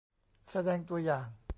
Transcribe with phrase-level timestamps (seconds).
[0.51, 1.27] แสดงตัวอย่าง